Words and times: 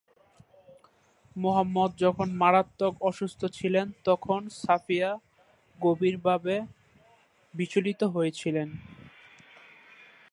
মুহাম্মাদ 1.35 1.91
যখন 1.97 2.27
মারাত্মক 2.33 2.93
অসুস্থ 3.01 3.41
ছিলেন, 3.57 3.87
তখন 4.05 4.41
সাফিয়া 4.61 5.09
গভীরভাবে 5.79 6.55
বিচলিত 7.53 8.01
হয়েছিলেন। 8.15 8.69